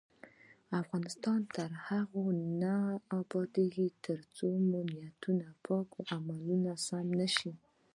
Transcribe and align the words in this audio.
افغانستان 0.81 1.39
تر 1.55 1.69
هغو 1.87 2.23
نه 2.61 2.75
ابادیږي، 3.19 3.87
ترڅو 4.05 4.47
مو 4.69 4.79
نیتونه 4.95 5.47
پاک 5.65 5.87
او 5.97 6.03
عملونه 6.15 6.71
سم 6.87 7.07
نشي. 7.19 7.51